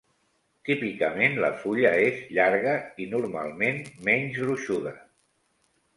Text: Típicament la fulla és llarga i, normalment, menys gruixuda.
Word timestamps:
Típicament 0.69 1.35
la 1.43 1.51
fulla 1.59 1.91
és 2.07 2.23
llarga 2.37 2.75
i, 3.05 3.09
normalment, 3.15 3.85
menys 4.09 4.45
gruixuda. 4.47 4.99